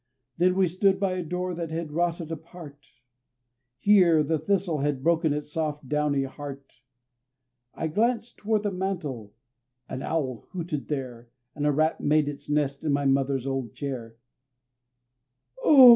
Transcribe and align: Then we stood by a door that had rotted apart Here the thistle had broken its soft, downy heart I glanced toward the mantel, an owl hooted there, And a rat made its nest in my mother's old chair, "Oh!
Then 0.39 0.55
we 0.55 0.67
stood 0.67 0.99
by 0.99 1.11
a 1.13 1.21
door 1.23 1.53
that 1.53 1.69
had 1.69 1.91
rotted 1.91 2.31
apart 2.31 2.87
Here 3.77 4.23
the 4.23 4.39
thistle 4.39 4.79
had 4.79 5.03
broken 5.03 5.31
its 5.31 5.51
soft, 5.53 5.87
downy 5.87 6.23
heart 6.23 6.81
I 7.75 7.85
glanced 7.85 8.37
toward 8.39 8.63
the 8.63 8.71
mantel, 8.71 9.35
an 9.87 10.01
owl 10.01 10.47
hooted 10.53 10.87
there, 10.87 11.29
And 11.53 11.67
a 11.67 11.71
rat 11.71 12.01
made 12.01 12.27
its 12.27 12.49
nest 12.49 12.83
in 12.83 12.91
my 12.91 13.05
mother's 13.05 13.45
old 13.45 13.75
chair, 13.75 14.15
"Oh! 15.63 15.89